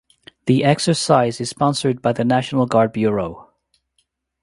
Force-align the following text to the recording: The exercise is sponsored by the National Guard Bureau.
The 0.47 0.63
exercise 0.63 1.39
is 1.39 1.51
sponsored 1.51 2.01
by 2.01 2.13
the 2.13 2.25
National 2.25 2.65
Guard 2.65 2.91
Bureau. 2.91 3.51